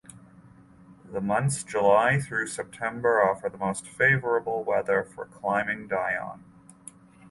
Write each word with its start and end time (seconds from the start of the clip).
The 1.05 1.21
months 1.21 1.63
July 1.63 2.19
through 2.19 2.47
September 2.47 3.21
offer 3.21 3.49
the 3.49 3.59
most 3.59 3.85
favorable 3.85 4.63
weather 4.63 5.03
for 5.03 5.25
climbing 5.25 5.87
Dione. 5.87 6.41